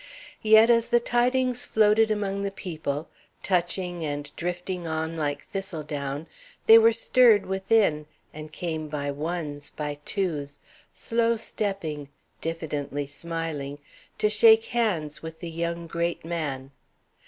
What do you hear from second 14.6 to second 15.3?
hands